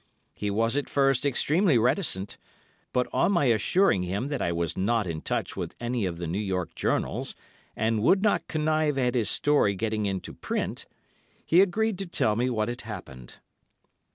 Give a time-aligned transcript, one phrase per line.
[0.33, 2.39] He was at first extremely reticent,
[2.91, 6.25] but on my assuring him that I was not in touch with any of the
[6.25, 7.35] New York journals,
[7.75, 10.87] and would not connive at his story getting into print,
[11.45, 13.35] he agreed to tell me what had happened.